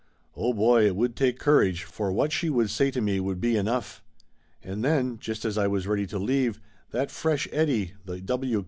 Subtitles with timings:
[0.35, 3.55] Oh, boy, it would take courage, for what she would say to me would be
[3.55, 4.01] enough!
[4.63, 8.59] And then just as I was ready to leave, that fresh Eddie, the w.